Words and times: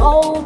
Love. 0.00 0.40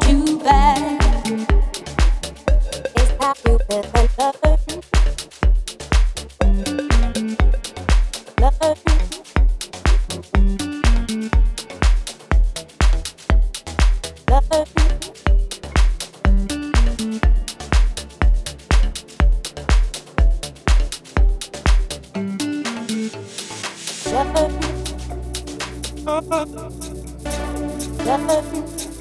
Love. 28.05 28.94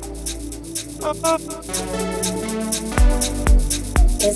It's 1.07 1.21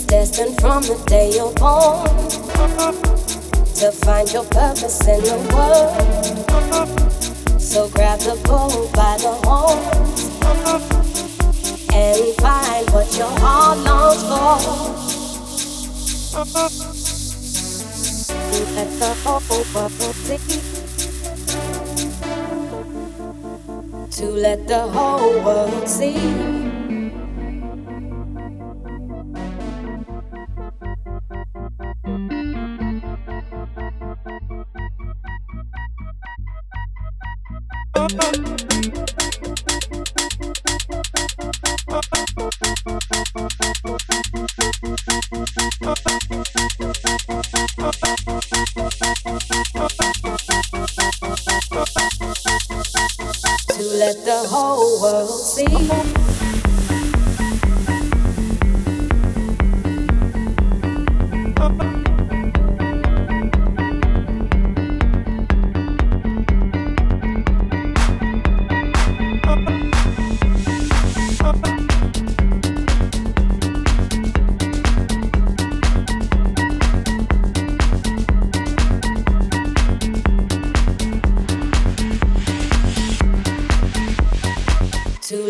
destined 0.05 0.61
from 0.61 0.83
the 0.83 1.03
day 1.07 1.33
you're 1.35 1.55
born 1.55 2.05
to 3.77 3.91
find 4.05 4.31
your 4.31 4.45
purpose 4.45 5.01
in 5.09 5.23
the 5.23 5.39
world. 5.55 5.97
So 7.59 7.89
grab 7.89 8.21
the 8.21 8.39
bull 8.45 8.91
by 8.93 9.17
the 9.17 9.33
horns 9.47 10.21
and 11.95 12.37
find 12.37 12.91
what 12.91 13.17
your 13.17 13.31
heart 13.41 13.79
longs 13.79 14.23
for. 14.29 14.59
You 18.53 18.65
let 18.75 18.91
the 18.99 19.15
whole 19.25 19.65
bubble 19.73 20.13
tea. 20.13 20.78
to 24.19 24.27
let 24.27 24.67
the 24.67 24.81
whole 24.81 25.45
world 25.45 25.89
see. 25.89 26.49
Let 53.99 54.25
the 54.25 54.47
whole 54.47 55.03
world 55.03 55.29
see. 55.29 56.48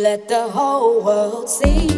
let 0.03 0.29
the 0.29 0.49
whole 0.49 1.03
world 1.03 1.49
see. 1.49 1.89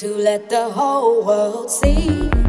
To 0.00 0.16
let 0.16 0.48
the 0.48 0.68
whole 0.70 1.24
world 1.24 1.70
see. 1.70 2.39